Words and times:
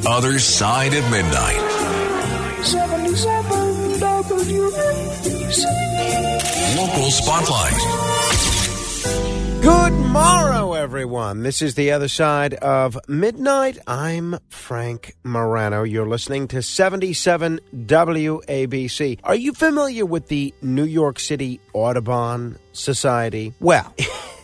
The 0.00 0.08
Other 0.08 0.38
Side 0.38 0.94
of 0.94 1.10
Midnight. 1.10 1.60
77 2.64 4.00
WABC. 4.00 5.64
Local 6.76 7.10
Spotlight. 7.10 7.76
Good 9.62 9.92
morrow, 9.92 10.72
everyone. 10.72 11.42
This 11.42 11.60
is 11.60 11.74
the 11.74 11.90
other 11.92 12.08
side 12.08 12.54
of 12.54 12.98
midnight. 13.08 13.76
I'm 13.86 14.38
Frank 14.48 15.16
Morano. 15.22 15.82
You're 15.82 16.08
listening 16.08 16.48
to 16.48 16.62
77 16.62 17.60
WABC. 17.74 19.18
Are 19.22 19.34
you 19.34 19.52
familiar 19.52 20.06
with 20.06 20.28
the 20.28 20.54
New 20.62 20.84
York 20.84 21.18
City 21.18 21.60
Audubon 21.74 22.58
Society? 22.72 23.52
Well, 23.60 23.94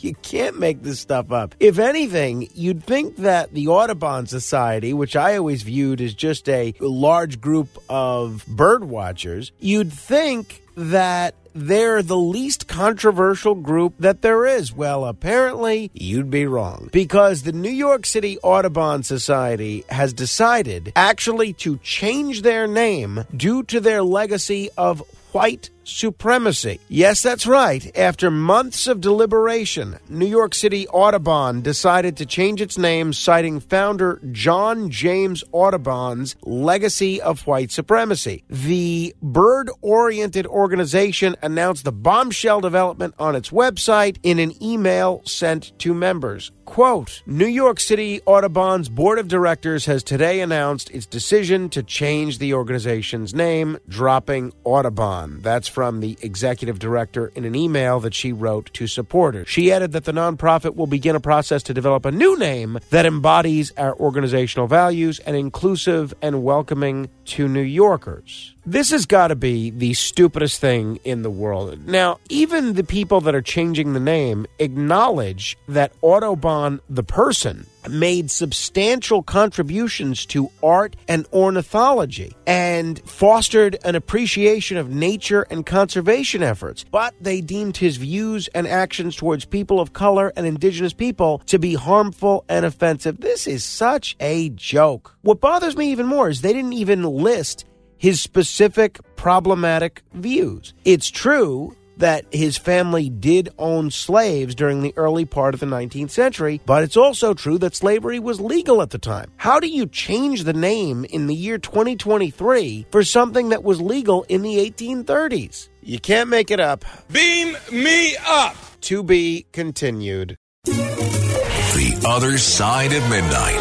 you 0.00 0.14
can't 0.14 0.58
make 0.58 0.82
this 0.82 1.00
stuff 1.00 1.32
up. 1.32 1.54
If 1.60 1.78
anything, 1.78 2.48
you'd 2.54 2.84
think 2.84 3.16
that 3.16 3.52
the 3.52 3.68
Audubon 3.68 4.26
Society, 4.26 4.92
which 4.92 5.16
I 5.16 5.36
always 5.36 5.62
viewed 5.62 6.00
as 6.00 6.14
just 6.14 6.48
a 6.48 6.74
large 6.80 7.40
group 7.40 7.68
of 7.88 8.44
bird 8.46 8.84
watchers, 8.84 9.52
you'd 9.58 9.92
think 9.92 10.62
that 10.76 11.34
they're 11.54 12.02
the 12.02 12.16
least 12.16 12.66
controversial 12.66 13.54
group 13.54 13.94
that 14.00 14.22
there 14.22 14.44
is. 14.44 14.72
Well, 14.72 15.04
apparently, 15.04 15.90
you'd 15.94 16.30
be 16.30 16.46
wrong. 16.46 16.88
Because 16.92 17.42
the 17.42 17.52
New 17.52 17.70
York 17.70 18.06
City 18.06 18.38
Audubon 18.42 19.04
Society 19.04 19.84
has 19.88 20.12
decided 20.12 20.92
actually 20.96 21.52
to 21.54 21.78
change 21.78 22.42
their 22.42 22.66
name 22.66 23.24
due 23.36 23.62
to 23.64 23.80
their 23.80 24.02
legacy 24.02 24.68
of 24.76 25.02
white 25.30 25.70
supremacy. 25.84 26.80
Yes, 26.88 27.22
that's 27.22 27.46
right. 27.46 27.96
After 27.96 28.30
months 28.30 28.86
of 28.86 29.00
deliberation, 29.00 29.98
New 30.08 30.26
York 30.26 30.54
City 30.54 30.88
Audubon 30.88 31.62
decided 31.62 32.16
to 32.16 32.26
change 32.26 32.60
its 32.60 32.78
name, 32.78 33.12
citing 33.12 33.60
founder 33.60 34.20
John 34.32 34.90
James 34.90 35.44
Audubon's 35.52 36.36
legacy 36.42 37.20
of 37.20 37.46
white 37.46 37.70
supremacy. 37.70 38.44
The 38.48 39.14
bird 39.22 39.70
oriented 39.82 40.46
organization 40.46 41.36
announced 41.42 41.84
the 41.84 41.92
bombshell 41.92 42.60
development 42.60 43.14
on 43.18 43.36
its 43.36 43.50
website 43.50 44.18
in 44.22 44.38
an 44.38 44.62
email 44.62 45.22
sent 45.24 45.78
to 45.80 45.94
members. 45.94 46.50
Quote 46.64 47.22
New 47.26 47.46
York 47.46 47.78
City 47.78 48.20
Audubon's 48.26 48.88
board 48.88 49.18
of 49.18 49.28
directors 49.28 49.84
has 49.84 50.02
today 50.02 50.40
announced 50.40 50.90
its 50.90 51.06
decision 51.06 51.68
to 51.70 51.82
change 51.82 52.38
the 52.38 52.54
organization's 52.54 53.34
name, 53.34 53.78
dropping 53.88 54.52
Audubon. 54.64 55.40
That's 55.42 55.68
from 55.74 55.98
the 55.98 56.16
executive 56.22 56.78
director 56.78 57.32
in 57.34 57.44
an 57.44 57.56
email 57.56 57.98
that 57.98 58.14
she 58.14 58.32
wrote 58.32 58.72
to 58.74 58.86
supporters. 58.86 59.48
She 59.48 59.72
added 59.72 59.90
that 59.90 60.04
the 60.04 60.12
nonprofit 60.12 60.76
will 60.76 60.86
begin 60.86 61.16
a 61.16 61.20
process 61.20 61.64
to 61.64 61.74
develop 61.74 62.06
a 62.06 62.12
new 62.12 62.38
name 62.38 62.78
that 62.90 63.04
embodies 63.04 63.72
our 63.76 63.96
organizational 63.96 64.68
values 64.68 65.18
and 65.18 65.36
inclusive 65.36 66.14
and 66.22 66.44
welcoming 66.44 67.10
to 67.24 67.48
New 67.48 67.60
Yorkers. 67.60 68.53
This 68.66 68.90
has 68.92 69.04
got 69.04 69.28
to 69.28 69.36
be 69.36 69.68
the 69.68 69.92
stupidest 69.92 70.58
thing 70.58 70.98
in 71.04 71.20
the 71.20 71.30
world. 71.30 71.86
Now, 71.86 72.18
even 72.30 72.72
the 72.72 72.84
people 72.84 73.20
that 73.20 73.34
are 73.34 73.42
changing 73.42 73.92
the 73.92 74.00
name 74.00 74.46
acknowledge 74.58 75.58
that 75.68 75.92
Audubon, 76.00 76.80
the 76.88 77.02
person, 77.02 77.66
made 77.90 78.30
substantial 78.30 79.22
contributions 79.22 80.24
to 80.26 80.50
art 80.62 80.96
and 81.08 81.26
ornithology 81.32 82.34
and 82.46 82.98
fostered 83.06 83.76
an 83.84 83.94
appreciation 83.94 84.78
of 84.78 84.88
nature 84.88 85.46
and 85.50 85.66
conservation 85.66 86.42
efforts. 86.42 86.86
But 86.90 87.14
they 87.20 87.42
deemed 87.42 87.76
his 87.76 87.98
views 87.98 88.48
and 88.48 88.66
actions 88.66 89.14
towards 89.14 89.44
people 89.44 89.78
of 89.78 89.92
color 89.92 90.32
and 90.36 90.46
indigenous 90.46 90.94
people 90.94 91.42
to 91.46 91.58
be 91.58 91.74
harmful 91.74 92.46
and 92.48 92.64
offensive. 92.64 93.20
This 93.20 93.46
is 93.46 93.62
such 93.62 94.16
a 94.20 94.48
joke. 94.50 95.14
What 95.20 95.42
bothers 95.42 95.76
me 95.76 95.90
even 95.92 96.06
more 96.06 96.30
is 96.30 96.40
they 96.40 96.54
didn't 96.54 96.72
even 96.72 97.02
list 97.02 97.66
his 97.98 98.20
specific 98.20 98.98
problematic 99.16 100.02
views. 100.12 100.74
It's 100.84 101.10
true 101.10 101.76
that 101.96 102.24
his 102.32 102.56
family 102.56 103.08
did 103.08 103.50
own 103.58 103.90
slaves 103.90 104.54
during 104.54 104.82
the 104.82 104.92
early 104.96 105.24
part 105.24 105.54
of 105.54 105.60
the 105.60 105.66
19th 105.66 106.10
century, 106.10 106.60
but 106.66 106.82
it's 106.82 106.96
also 106.96 107.34
true 107.34 107.58
that 107.58 107.74
slavery 107.74 108.18
was 108.18 108.40
legal 108.40 108.82
at 108.82 108.90
the 108.90 108.98
time. 108.98 109.30
How 109.36 109.60
do 109.60 109.68
you 109.68 109.86
change 109.86 110.44
the 110.44 110.52
name 110.52 111.04
in 111.06 111.26
the 111.26 111.34
year 111.34 111.58
2023 111.58 112.86
for 112.90 113.04
something 113.04 113.50
that 113.50 113.62
was 113.62 113.80
legal 113.80 114.24
in 114.24 114.42
the 114.42 114.56
1830s? 114.70 115.68
You 115.82 115.98
can't 115.98 116.28
make 116.28 116.50
it 116.50 116.60
up. 116.60 116.84
Beam 117.10 117.56
me 117.70 118.16
up. 118.26 118.56
To 118.82 119.02
be 119.02 119.46
continued. 119.52 120.36
The 120.64 122.04
Other 122.06 122.38
Side 122.38 122.92
of 122.92 123.08
Midnight. 123.08 123.60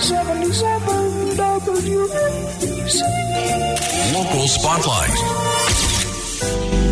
77 0.00 1.02
WABC. 2.92 4.14
Local 4.14 4.48
Spotlight. 4.48 5.10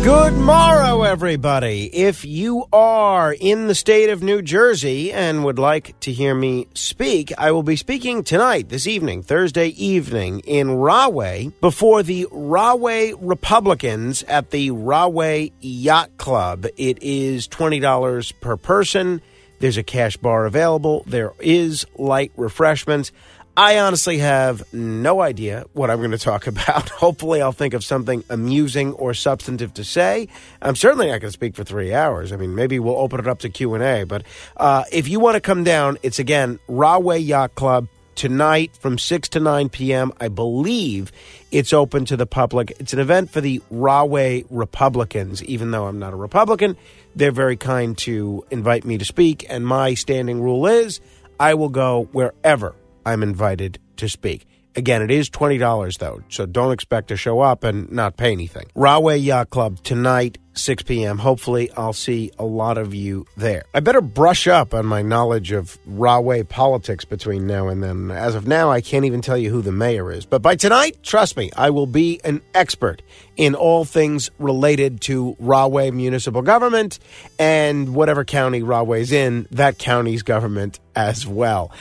Good 0.03 0.33
morrow, 0.33 1.03
everybody. 1.03 1.85
If 1.93 2.25
you 2.25 2.65
are 2.73 3.33
in 3.33 3.67
the 3.67 3.75
state 3.75 4.09
of 4.09 4.23
New 4.23 4.41
Jersey 4.41 5.13
and 5.13 5.45
would 5.45 5.59
like 5.59 5.99
to 6.01 6.11
hear 6.11 6.33
me 6.33 6.67
speak, 6.73 7.31
I 7.37 7.51
will 7.51 7.61
be 7.61 7.75
speaking 7.75 8.23
tonight, 8.23 8.69
this 8.69 8.87
evening, 8.87 9.21
Thursday 9.21 9.67
evening, 9.67 10.39
in 10.39 10.71
Rahway 10.71 11.51
before 11.61 12.01
the 12.01 12.27
Rahway 12.31 13.13
Republicans 13.13 14.23
at 14.23 14.49
the 14.49 14.71
Rahway 14.71 15.51
Yacht 15.59 16.17
Club. 16.17 16.65
It 16.77 16.97
is 17.03 17.47
$20 17.47 18.33
per 18.41 18.57
person. 18.57 19.21
There's 19.59 19.77
a 19.77 19.83
cash 19.83 20.17
bar 20.17 20.47
available. 20.47 21.03
There 21.05 21.33
is 21.39 21.85
light 21.95 22.31
refreshments. 22.35 23.11
I 23.57 23.79
honestly 23.79 24.19
have 24.19 24.63
no 24.73 25.21
idea 25.21 25.65
what 25.73 25.89
I'm 25.89 25.97
going 25.97 26.11
to 26.11 26.17
talk 26.17 26.47
about. 26.47 26.89
Hopefully, 26.89 27.41
I'll 27.41 27.51
think 27.51 27.73
of 27.73 27.83
something 27.83 28.23
amusing 28.29 28.93
or 28.93 29.13
substantive 29.13 29.73
to 29.75 29.83
say. 29.83 30.29
I'm 30.61 30.75
certainly 30.75 31.07
not 31.07 31.19
going 31.19 31.29
to 31.29 31.31
speak 31.31 31.55
for 31.55 31.63
three 31.63 31.93
hours. 31.93 32.31
I 32.31 32.37
mean, 32.37 32.55
maybe 32.55 32.79
we'll 32.79 32.97
open 32.97 33.19
it 33.19 33.27
up 33.27 33.39
to 33.39 33.49
Q 33.49 33.73
and 33.73 33.83
A. 33.83 34.03
But 34.05 34.23
uh, 34.55 34.85
if 34.91 35.07
you 35.07 35.19
want 35.19 35.35
to 35.35 35.41
come 35.41 35.63
down, 35.63 35.97
it's 36.01 36.19
again 36.19 36.59
Rahway 36.67 37.19
Yacht 37.19 37.55
Club 37.55 37.87
tonight 38.15 38.75
from 38.77 38.97
6 38.97 39.29
to 39.29 39.39
9 39.39 39.69
p.m. 39.69 40.11
I 40.19 40.27
believe 40.27 41.11
it's 41.49 41.73
open 41.73 42.05
to 42.05 42.17
the 42.17 42.25
public. 42.25 42.71
It's 42.79 42.93
an 42.93 42.99
event 42.99 43.31
for 43.31 43.41
the 43.41 43.61
Rahway 43.69 44.45
Republicans, 44.49 45.43
even 45.43 45.71
though 45.71 45.87
I'm 45.87 45.99
not 45.99 46.13
a 46.13 46.17
Republican. 46.17 46.77
They're 47.15 47.31
very 47.31 47.57
kind 47.57 47.97
to 47.99 48.45
invite 48.51 48.85
me 48.85 48.97
to 48.97 49.05
speak, 49.05 49.45
and 49.49 49.65
my 49.65 49.95
standing 49.95 50.41
rule 50.41 50.67
is 50.67 51.01
I 51.39 51.55
will 51.55 51.69
go 51.69 52.07
wherever 52.11 52.75
I'm 53.05 53.23
invited 53.23 53.79
to 53.97 54.09
speak. 54.09 54.47
Again, 54.75 55.01
it 55.01 55.11
is 55.11 55.29
$20 55.29 55.97
though, 55.97 56.21
so 56.29 56.45
don't 56.45 56.71
expect 56.71 57.09
to 57.09 57.17
show 57.17 57.41
up 57.41 57.63
and 57.63 57.91
not 57.91 58.15
pay 58.15 58.31
anything. 58.31 58.67
Rahway 58.73 59.17
Yacht 59.17 59.49
Club 59.49 59.83
tonight, 59.83 60.37
6 60.53 60.83
p.m. 60.83 61.17
Hopefully, 61.17 61.69
I'll 61.75 61.93
see 61.93 62.31
a 62.39 62.45
lot 62.45 62.77
of 62.77 62.93
you 62.95 63.25
there. 63.35 63.63
I 63.73 63.81
better 63.81 64.01
brush 64.01 64.47
up 64.47 64.73
on 64.73 64.85
my 64.85 65.01
knowledge 65.01 65.51
of 65.51 65.77
Rahway 65.85 66.43
politics 66.43 67.03
between 67.03 67.47
now 67.47 67.67
and 67.67 67.83
then. 67.83 68.11
As 68.11 68.33
of 68.33 68.47
now, 68.47 68.71
I 68.71 68.79
can't 68.79 69.05
even 69.05 69.21
tell 69.21 69.37
you 69.37 69.49
who 69.49 69.61
the 69.61 69.71
mayor 69.73 70.09
is. 70.09 70.25
But 70.25 70.41
by 70.41 70.55
tonight, 70.55 71.03
trust 71.03 71.35
me, 71.35 71.51
I 71.55 71.69
will 71.69 71.87
be 71.87 72.21
an 72.23 72.41
expert 72.53 73.01
in 73.35 73.55
all 73.55 73.83
things 73.85 74.29
related 74.39 75.01
to 75.01 75.35
Rahway 75.39 75.91
municipal 75.91 76.41
government 76.41 76.99
and 77.39 77.93
whatever 77.93 78.23
county 78.23 78.61
Rahway's 78.61 79.11
in, 79.11 79.47
that 79.51 79.77
county's 79.77 80.21
government 80.21 80.79
as 80.95 81.25
well. 81.25 81.71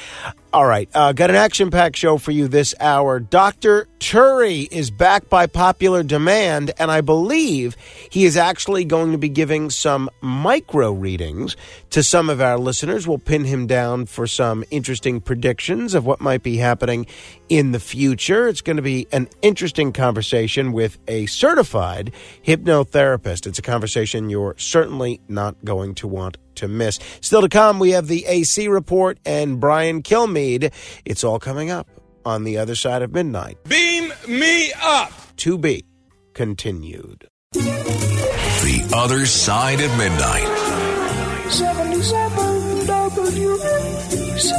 All 0.53 0.67
right, 0.67 0.89
uh, 0.97 1.13
got 1.13 1.31
an 1.31 1.37
action 1.37 1.71
packed 1.71 1.95
show 1.95 2.19
for 2.19 2.33
you 2.33 2.49
this 2.49 2.75
hour. 2.81 3.21
Dr. 3.21 3.87
Turi 4.01 4.67
is 4.73 4.91
back 4.91 5.29
by 5.29 5.47
popular 5.47 6.03
demand, 6.03 6.73
and 6.77 6.91
I 6.91 7.03
believe 7.03 7.77
he 8.11 8.25
is 8.25 8.37
actually 8.37 8.85
going 8.85 9.13
to 9.13 9.19
be 9.19 9.29
giving 9.29 9.71
some 9.71 10.11
micro 10.21 10.91
readings 10.91 11.57
to 11.91 12.03
some 12.03 12.29
of 12.29 12.41
our 12.41 12.59
listeners. 12.59 13.07
We'll 13.07 13.19
pin 13.19 13.45
him 13.45 13.69
down 13.69 14.07
for 14.07 14.27
some 14.27 14.65
interesting 14.73 15.21
predictions 15.21 15.95
of 15.95 16.05
what 16.05 16.21
might 16.21 16.43
be 16.43 16.57
happening 16.57 17.07
in 17.49 17.71
the 17.71 17.79
future. 17.79 18.49
It's 18.49 18.61
going 18.61 18.77
to 18.77 18.83
be 18.83 19.07
an 19.13 19.29
interesting 19.43 19.93
conversation 19.93 20.73
with 20.73 20.99
a 21.07 21.27
certified 21.27 22.11
hypnotherapist. 22.45 23.47
It's 23.47 23.61
a 23.61 23.63
conversation 23.63 24.31
you're 24.31 24.57
certainly 24.59 25.21
not 25.29 25.65
going 25.65 25.95
to 25.97 26.09
want 26.09 26.39
to 26.57 26.69
miss. 26.69 26.99
Still 27.21 27.43
to 27.43 27.49
come, 27.49 27.79
we 27.79 27.91
have 27.91 28.07
the 28.07 28.27
AC 28.27 28.69
report 28.69 29.19
and 29.25 29.61
Brian 29.61 30.03
Kilmeade. 30.03 30.40
It's 31.05 31.23
all 31.25 31.39
coming 31.39 31.71
up 31.71 31.87
on 32.25 32.45
the 32.45 32.57
other 32.59 32.75
side 32.75 33.03
of 33.03 33.13
midnight. 33.13 33.59
Beam 33.69 34.13
me 34.27 34.73
up. 34.83 35.13
To 35.39 35.59
be 35.59 35.85
continued. 36.35 37.29
The 37.53 38.91
Other 38.95 39.27
Side 39.27 39.81
of 39.81 39.91
Midnight. 39.97 40.47
77 41.51 42.87
WABC. 42.87 44.53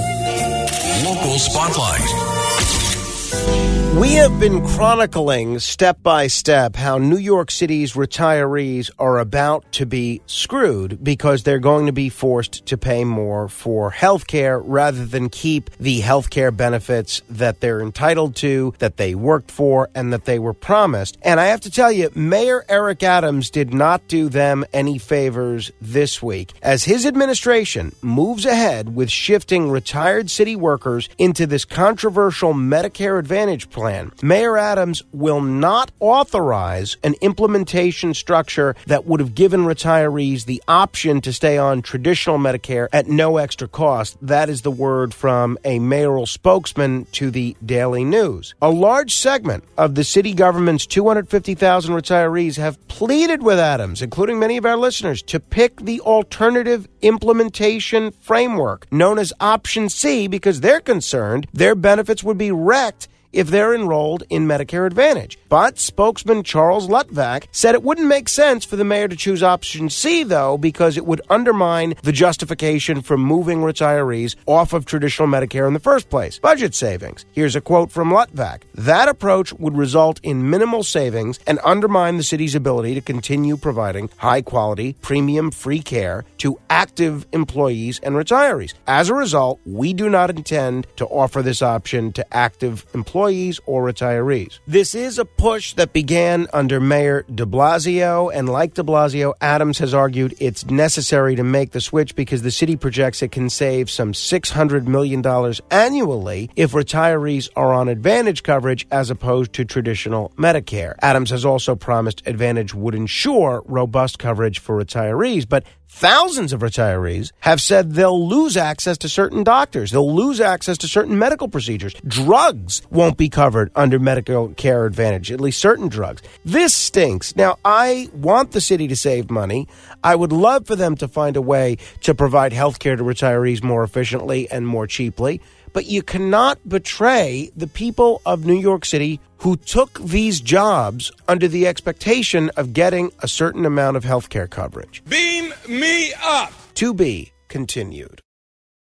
Local 1.05 1.39
Spotlight. 1.39 3.60
We 3.99 4.13
have 4.13 4.39
been 4.39 4.65
chronicling 4.65 5.59
step 5.59 6.01
by 6.01 6.27
step 6.27 6.77
how 6.77 6.97
New 6.97 7.17
York 7.17 7.51
City's 7.51 7.91
retirees 7.91 8.89
are 8.97 9.19
about 9.19 9.69
to 9.73 9.85
be 9.85 10.21
screwed 10.27 11.03
because 11.03 11.43
they're 11.43 11.59
going 11.59 11.87
to 11.87 11.91
be 11.91 12.07
forced 12.07 12.65
to 12.67 12.77
pay 12.77 13.03
more 13.03 13.49
for 13.49 13.91
health 13.91 14.27
care 14.27 14.57
rather 14.59 15.05
than 15.05 15.27
keep 15.27 15.69
the 15.77 15.99
health 15.99 16.29
care 16.29 16.51
benefits 16.51 17.21
that 17.29 17.59
they're 17.59 17.81
entitled 17.81 18.37
to, 18.37 18.73
that 18.79 18.95
they 18.95 19.13
worked 19.13 19.51
for, 19.51 19.89
and 19.93 20.13
that 20.13 20.23
they 20.23 20.39
were 20.39 20.53
promised. 20.53 21.17
And 21.21 21.37
I 21.37 21.47
have 21.47 21.61
to 21.61 21.69
tell 21.69 21.91
you, 21.91 22.11
Mayor 22.15 22.63
Eric 22.69 23.03
Adams 23.03 23.49
did 23.49 23.73
not 23.73 24.07
do 24.07 24.29
them 24.29 24.63
any 24.71 24.99
favors 24.99 25.69
this 25.81 26.23
week 26.23 26.53
as 26.61 26.85
his 26.85 27.05
administration 27.05 27.93
moves 28.01 28.45
ahead 28.45 28.95
with 28.95 29.11
shifting 29.11 29.69
retired 29.69 30.31
city 30.31 30.55
workers 30.55 31.09
into 31.17 31.45
this 31.45 31.65
controversial 31.65 32.53
Medicare 32.53 33.19
Advantage 33.19 33.69
plan 33.69 33.80
plan. 33.81 34.11
Mayor 34.21 34.57
Adams 34.57 35.01
will 35.11 35.41
not 35.41 35.91
authorize 35.99 36.97
an 37.03 37.15
implementation 37.21 38.13
structure 38.13 38.75
that 38.85 39.05
would 39.05 39.19
have 39.19 39.33
given 39.33 39.61
retirees 39.61 40.45
the 40.45 40.61
option 40.67 41.19
to 41.21 41.33
stay 41.33 41.57
on 41.57 41.81
traditional 41.81 42.37
Medicare 42.37 42.87
at 42.93 43.07
no 43.07 43.37
extra 43.37 43.67
cost. 43.67 44.17
That 44.21 44.49
is 44.49 44.61
the 44.61 44.69
word 44.69 45.15
from 45.15 45.57
a 45.65 45.79
mayoral 45.79 46.27
spokesman 46.27 47.05
to 47.13 47.31
the 47.31 47.57
Daily 47.65 48.03
News. 48.03 48.53
A 48.61 48.69
large 48.69 49.15
segment 49.15 49.63
of 49.79 49.95
the 49.95 50.03
city 50.03 50.35
government's 50.35 50.85
250,000 50.85 51.93
retirees 51.93 52.57
have 52.57 52.87
pleaded 52.87 53.41
with 53.41 53.57
Adams, 53.57 54.03
including 54.03 54.37
many 54.37 54.57
of 54.57 54.65
our 54.65 54.77
listeners, 54.77 55.23
to 55.23 55.39
pick 55.39 55.81
the 55.81 56.01
alternative 56.01 56.87
implementation 57.01 58.11
framework 58.11 58.85
known 58.91 59.17
as 59.17 59.33
Option 59.39 59.89
C 59.89 60.27
because 60.27 60.61
they're 60.61 60.81
concerned 60.81 61.47
their 61.51 61.73
benefits 61.73 62.23
would 62.23 62.37
be 62.37 62.51
wrecked 62.51 63.07
if 63.33 63.47
they're 63.47 63.73
enrolled 63.73 64.23
in 64.29 64.47
Medicare 64.47 64.85
Advantage. 64.85 65.37
But 65.49 65.79
spokesman 65.79 66.43
Charles 66.43 66.87
Lutvak 66.87 67.45
said 67.51 67.75
it 67.75 67.83
wouldn't 67.83 68.07
make 68.07 68.29
sense 68.29 68.65
for 68.65 68.75
the 68.75 68.83
mayor 68.83 69.07
to 69.07 69.15
choose 69.15 69.43
option 69.43 69.89
C, 69.89 70.23
though, 70.23 70.57
because 70.57 70.97
it 70.97 71.05
would 71.05 71.21
undermine 71.29 71.95
the 72.03 72.11
justification 72.11 73.01
for 73.01 73.17
moving 73.17 73.59
retirees 73.59 74.35
off 74.45 74.73
of 74.73 74.85
traditional 74.85 75.27
Medicare 75.27 75.67
in 75.67 75.73
the 75.73 75.79
first 75.79 76.09
place. 76.09 76.39
Budget 76.39 76.75
savings. 76.75 77.25
Here's 77.31 77.55
a 77.55 77.61
quote 77.61 77.91
from 77.91 78.09
Lutvak. 78.09 78.63
That 78.75 79.07
approach 79.07 79.53
would 79.53 79.77
result 79.77 80.19
in 80.23 80.49
minimal 80.49 80.83
savings 80.83 81.39
and 81.47 81.59
undermine 81.63 82.17
the 82.17 82.23
city's 82.23 82.55
ability 82.55 82.95
to 82.95 83.01
continue 83.01 83.57
providing 83.57 84.09
high 84.17 84.41
quality, 84.41 84.93
premium 85.01 85.51
free 85.51 85.81
care 85.81 86.25
to 86.39 86.59
active 86.69 87.25
employees 87.31 87.99
and 88.03 88.15
retirees. 88.15 88.73
As 88.87 89.09
a 89.09 89.15
result, 89.15 89.59
we 89.65 89.93
do 89.93 90.09
not 90.09 90.29
intend 90.29 90.87
to 90.97 91.05
offer 91.05 91.41
this 91.41 91.61
option 91.61 92.11
to 92.13 92.25
active 92.35 92.85
employees 92.93 93.20
employees 93.21 93.59
or 93.67 93.83
retirees. 93.83 94.59
This 94.65 94.95
is 94.95 95.19
a 95.19 95.25
push 95.25 95.75
that 95.75 95.93
began 95.93 96.47
under 96.53 96.79
Mayor 96.79 97.23
de 97.33 97.45
Blasio, 97.45 98.31
and 98.33 98.49
like 98.49 98.73
de 98.73 98.81
Blasio, 98.81 99.33
Adams 99.41 99.77
has 99.77 99.93
argued 99.93 100.33
it's 100.39 100.65
necessary 100.65 101.35
to 101.35 101.43
make 101.43 101.69
the 101.69 101.81
switch 101.81 102.15
because 102.15 102.41
the 102.41 102.49
city 102.49 102.75
projects 102.75 103.21
it 103.21 103.31
can 103.31 103.47
save 103.47 103.91
some 103.91 104.13
$600 104.13 104.87
million 104.87 105.23
annually 105.69 106.49
if 106.55 106.71
retirees 106.71 107.47
are 107.55 107.73
on 107.73 107.89
Advantage 107.89 108.41
coverage 108.41 108.87
as 108.89 109.11
opposed 109.11 109.53
to 109.53 109.65
traditional 109.65 110.31
Medicare. 110.35 110.95
Adams 111.03 111.29
has 111.29 111.45
also 111.45 111.75
promised 111.75 112.23
Advantage 112.25 112.73
would 112.73 112.95
ensure 112.95 113.61
robust 113.67 114.17
coverage 114.17 114.57
for 114.57 114.83
retirees, 114.83 115.47
but 115.47 115.63
Thousands 115.93 116.53
of 116.53 116.61
retirees 116.61 117.31
have 117.41 117.61
said 117.61 117.91
they'll 117.91 118.27
lose 118.27 118.55
access 118.55 118.97
to 118.99 119.09
certain 119.09 119.43
doctors. 119.43 119.91
They'll 119.91 120.15
lose 120.15 120.39
access 120.39 120.77
to 120.79 120.87
certain 120.87 121.19
medical 121.19 121.49
procedures. 121.49 121.93
Drugs 122.07 122.81
won't 122.89 123.17
be 123.17 123.27
covered 123.27 123.71
under 123.75 123.99
medical 123.99 124.53
care 124.53 124.85
advantage, 124.85 125.33
at 125.33 125.41
least 125.41 125.59
certain 125.59 125.89
drugs. 125.89 126.23
This 126.45 126.73
stinks. 126.73 127.35
Now, 127.35 127.57
I 127.65 128.09
want 128.13 128.51
the 128.51 128.61
city 128.61 128.87
to 128.87 128.95
save 128.95 129.29
money. 129.29 129.67
I 130.01 130.15
would 130.15 130.31
love 130.31 130.65
for 130.65 130.77
them 130.77 130.95
to 130.95 131.09
find 131.09 131.35
a 131.35 131.41
way 131.41 131.77
to 132.01 132.15
provide 132.15 132.53
health 132.53 132.79
care 132.79 132.95
to 132.95 133.03
retirees 133.03 133.61
more 133.61 133.83
efficiently 133.83 134.49
and 134.49 134.65
more 134.65 134.87
cheaply 134.87 135.41
but 135.73 135.85
you 135.85 136.01
cannot 136.01 136.57
betray 136.67 137.51
the 137.55 137.67
people 137.67 138.21
of 138.25 138.45
New 138.45 138.59
York 138.59 138.85
City 138.85 139.19
who 139.37 139.55
took 139.55 139.99
these 139.99 140.39
jobs 140.41 141.11
under 141.27 141.47
the 141.47 141.67
expectation 141.67 142.49
of 142.57 142.73
getting 142.73 143.11
a 143.19 143.27
certain 143.27 143.65
amount 143.65 143.97
of 143.97 144.03
health 144.03 144.29
care 144.29 144.47
coverage. 144.47 145.03
Beam 145.07 145.53
me 145.67 146.13
up! 146.23 146.53
To 146.75 146.93
be 146.93 147.31
continued. 147.47 148.21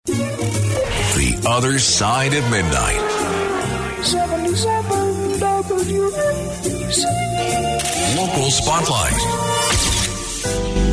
The 0.07 1.45
other 1.49 1.79
side 1.79 2.35
of 2.35 2.51
midnight. 2.51 3.01
77 4.03 5.11
WABC. 5.41 7.05
Local 8.17 8.51
Spotlight. 8.51 9.60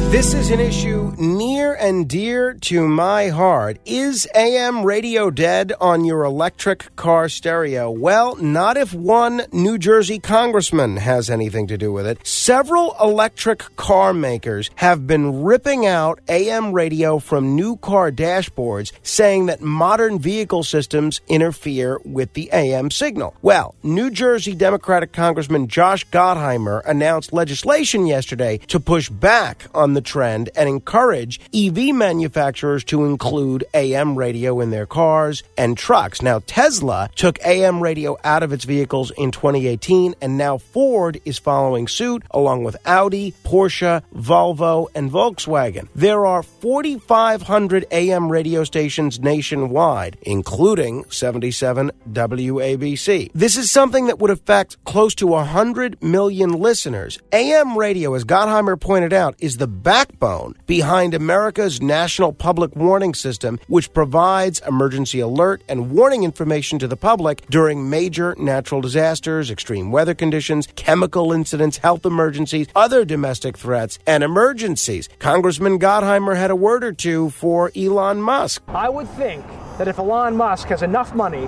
This 0.10 0.34
is 0.34 0.52
an 0.52 0.62
issue 0.62 1.14
near 1.18 1.74
and 1.74 2.08
dear 2.08 2.54
to 2.54 2.88
my 2.88 3.28
heart. 3.28 3.78
Is 3.86 4.26
AM 4.34 4.86
radio 4.86 5.30
dead 5.30 5.74
on 5.82 6.06
your 6.06 6.24
electric 6.24 6.96
car 6.96 7.28
stereo? 7.28 7.92
Well, 7.92 8.38
not 8.38 8.78
if 8.78 8.94
one 8.94 9.44
New 9.52 9.78
Jersey 9.78 10.18
congressman 10.18 10.96
has 10.96 11.30
anything 11.30 11.68
to 11.68 11.78
do 11.78 11.92
with 11.92 12.08
it. 12.08 12.26
Several 12.26 12.96
electric 13.02 13.76
car 13.76 14.14
makers 14.14 14.70
have 14.76 15.06
been 15.08 15.44
ripping 15.44 15.86
out 15.86 16.22
AM 16.30 16.72
radio 16.72 17.20
from 17.20 17.58
new 17.58 17.76
car 17.76 18.10
dashboards, 18.10 18.94
saying 19.04 19.48
that 19.48 19.62
modern 19.62 20.20
vehicle 20.20 20.64
systems 20.64 21.20
interfere 21.28 22.00
with 22.06 22.32
the 22.32 22.50
AM 22.54 22.92
signal. 22.92 23.36
Well, 23.42 23.76
New 23.84 24.10
Jersey 24.10 24.56
Democratic 24.56 25.12
Congressman 25.12 25.68
Josh 25.68 26.08
Gottheimer 26.08 26.82
announced 26.86 27.34
legislation 27.34 28.08
yesterday 28.08 28.60
to 28.68 28.80
push 28.80 29.10
back 29.10 29.66
on 29.76 29.97
the 29.98 30.02
trend 30.02 30.52
and 30.56 30.70
encourage 30.70 31.40
EV 31.56 31.96
manufacturers 31.96 32.84
to 32.84 33.06
include 33.06 33.64
AM 33.74 34.16
radio 34.16 34.60
in 34.60 34.70
their 34.70 34.86
cars 34.86 35.42
and 35.58 35.76
trucks. 35.76 36.22
Now, 36.22 36.40
Tesla 36.46 37.10
took 37.16 37.40
AM 37.44 37.82
radio 37.82 38.16
out 38.24 38.44
of 38.44 38.54
its 38.54 38.64
vehicles 38.64 39.10
in 39.18 39.32
2018, 39.32 40.14
and 40.22 40.38
now 40.38 40.60
Ford 40.60 41.20
is 41.26 41.40
following 41.40 41.88
suit 41.88 42.22
along 42.30 42.64
with 42.64 42.78
Audi, 42.86 43.34
Porsche, 43.44 44.04
Volvo, 44.16 44.88
and 44.94 45.10
Volkswagen. 45.10 45.88
There 45.96 46.28
are 46.28 46.44
4,500 46.44 47.86
AM 47.90 48.32
radio 48.32 48.64
stations 48.66 49.20
nationwide, 49.20 50.20
including 50.22 51.10
77 51.10 51.90
WABC. 52.12 53.32
This 53.34 53.58
is 53.58 53.72
something 53.72 54.06
that 54.06 54.20
would 54.20 54.30
affect 54.30 54.84
close 54.84 55.16
to 55.16 55.26
100 55.26 56.04
million 56.04 56.52
listeners. 56.52 57.18
AM 57.32 57.76
radio, 57.76 58.14
as 58.14 58.26
Gottheimer 58.26 58.80
pointed 58.80 59.12
out, 59.12 59.34
is 59.40 59.58
the 59.58 59.66
backbone 59.88 60.54
behind 60.66 61.14
America's 61.14 61.82
national 61.82 62.34
public 62.34 62.76
warning 62.76 63.14
system, 63.14 63.58
which 63.70 63.94
provides 63.94 64.62
emergency 64.68 65.22
alert 65.22 65.64
and 65.70 65.90
warning 65.92 66.26
information 66.26 66.78
to 66.78 66.90
the 66.90 66.98
public 66.98 67.42
during 67.50 67.90
major 67.90 68.36
natural 68.38 68.82
disasters, 68.82 69.50
extreme 69.50 69.90
weather 69.90 70.14
conditions, 70.14 70.68
chemical 70.76 71.32
incidents, 71.32 71.78
health 71.78 72.06
emergencies, 72.06 72.68
other 72.76 73.06
domestic 73.06 73.58
threats, 73.58 73.98
and 74.06 74.26
emergencies. 74.26 75.08
Congressman 75.20 75.80
Gottheimer 75.80 76.36
had 76.36 76.52
a 76.52 76.56
word 76.58 76.84
or 76.84 76.92
two 76.92 77.30
for 77.30 77.72
Elon 77.74 78.22
Musk. 78.22 78.62
I 78.68 78.90
would 78.90 79.08
think 79.12 79.46
that 79.78 79.88
if 79.88 80.00
Elon 80.00 80.36
Musk 80.36 80.68
has 80.68 80.82
enough 80.82 81.16
money 81.16 81.48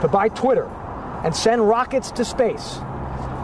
to 0.00 0.08
buy 0.10 0.28
Twitter 0.30 0.66
and 1.22 1.36
send 1.36 1.68
rockets 1.68 2.10
to 2.10 2.24
space, 2.24 2.80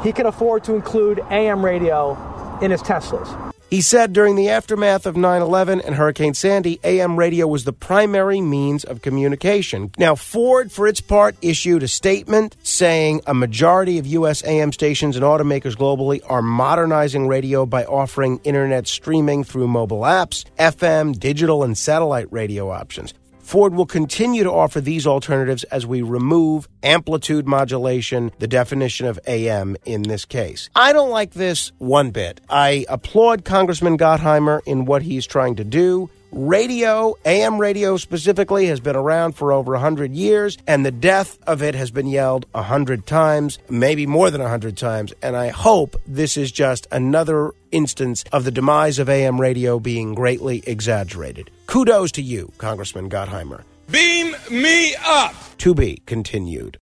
he 0.02 0.10
can 0.10 0.26
afford 0.26 0.64
to 0.64 0.74
include 0.74 1.20
AM 1.30 1.64
radio 1.64 2.18
in 2.60 2.72
his 2.72 2.82
Teslas. 2.82 3.51
He 3.72 3.80
said 3.80 4.12
during 4.12 4.36
the 4.36 4.50
aftermath 4.50 5.06
of 5.06 5.16
9 5.16 5.40
11 5.40 5.80
and 5.80 5.94
Hurricane 5.94 6.34
Sandy, 6.34 6.78
AM 6.84 7.18
radio 7.18 7.46
was 7.46 7.64
the 7.64 7.72
primary 7.72 8.42
means 8.42 8.84
of 8.84 9.00
communication. 9.00 9.90
Now, 9.96 10.14
Ford, 10.14 10.70
for 10.70 10.86
its 10.86 11.00
part, 11.00 11.36
issued 11.40 11.82
a 11.82 11.88
statement 11.88 12.54
saying 12.62 13.22
a 13.26 13.32
majority 13.32 13.96
of 13.96 14.06
U.S. 14.08 14.44
AM 14.44 14.72
stations 14.72 15.16
and 15.16 15.24
automakers 15.24 15.74
globally 15.74 16.20
are 16.28 16.42
modernizing 16.42 17.28
radio 17.28 17.64
by 17.64 17.86
offering 17.86 18.42
internet 18.44 18.86
streaming 18.86 19.42
through 19.42 19.68
mobile 19.68 20.02
apps, 20.02 20.44
FM, 20.58 21.18
digital, 21.18 21.64
and 21.64 21.78
satellite 21.78 22.30
radio 22.30 22.68
options. 22.68 23.14
Ford 23.52 23.74
will 23.74 23.84
continue 23.84 24.44
to 24.44 24.50
offer 24.50 24.80
these 24.80 25.06
alternatives 25.06 25.62
as 25.64 25.84
we 25.84 26.00
remove 26.00 26.70
amplitude 26.82 27.46
modulation, 27.46 28.32
the 28.38 28.48
definition 28.48 29.06
of 29.06 29.20
AM 29.26 29.76
in 29.84 30.04
this 30.04 30.24
case. 30.24 30.70
I 30.74 30.94
don't 30.94 31.10
like 31.10 31.32
this 31.32 31.70
one 31.76 32.12
bit. 32.12 32.40
I 32.48 32.86
applaud 32.88 33.44
Congressman 33.44 33.98
Gottheimer 33.98 34.62
in 34.64 34.86
what 34.86 35.02
he's 35.02 35.26
trying 35.26 35.56
to 35.56 35.64
do. 35.64 36.08
Radio, 36.34 37.14
AM 37.26 37.60
radio 37.60 37.98
specifically, 37.98 38.64
has 38.66 38.80
been 38.80 38.96
around 38.96 39.32
for 39.32 39.52
over 39.52 39.72
100 39.72 40.14
years, 40.14 40.56
and 40.66 40.84
the 40.84 40.90
death 40.90 41.38
of 41.46 41.62
it 41.62 41.74
has 41.74 41.90
been 41.90 42.06
yelled 42.06 42.46
100 42.52 43.06
times, 43.06 43.58
maybe 43.68 44.06
more 44.06 44.30
than 44.30 44.40
100 44.40 44.74
times. 44.74 45.12
And 45.20 45.36
I 45.36 45.48
hope 45.48 46.00
this 46.06 46.38
is 46.38 46.50
just 46.50 46.86
another 46.90 47.50
instance 47.70 48.24
of 48.32 48.44
the 48.44 48.50
demise 48.50 48.98
of 48.98 49.10
AM 49.10 49.38
radio 49.38 49.78
being 49.78 50.14
greatly 50.14 50.62
exaggerated. 50.66 51.50
Kudos 51.66 52.12
to 52.12 52.22
you, 52.22 52.50
Congressman 52.56 53.10
Gottheimer. 53.10 53.64
Beam 53.90 54.34
me 54.50 54.94
up! 55.04 55.34
To 55.58 55.74
be 55.74 56.00
continued. 56.06 56.78